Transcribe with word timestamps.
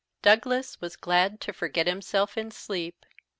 Douglas 0.23 0.81
was 0.81 0.95
glad 0.95 1.39
to 1.41 1.53
forget 1.53 1.85
himself 1.85 2.35
in 2.35 2.49
sleep. 2.49 3.05